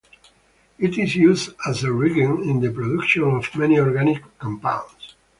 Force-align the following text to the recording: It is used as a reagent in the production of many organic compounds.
It 0.79 0.97
is 0.97 1.15
used 1.15 1.51
as 1.69 1.83
a 1.83 1.91
reagent 1.93 2.41
in 2.49 2.59
the 2.59 2.71
production 2.71 3.21
of 3.21 3.55
many 3.55 3.77
organic 3.77 4.23
compounds. 4.39 5.13